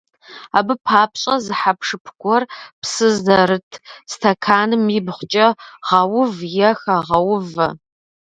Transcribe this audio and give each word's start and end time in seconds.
Абы 0.57 0.73
папщӀэ 0.85 1.35
зы 1.45 1.53
хьэпшып 1.59 2.03
гуэр 2.21 2.43
псы 2.81 3.07
зэрыт 3.23 3.69
стэканым 4.11 4.83
ибгъукӀэ 4.97 5.47
гъэув 5.87 6.35
е 6.67 6.71
хэгъэувэ. 6.79 7.67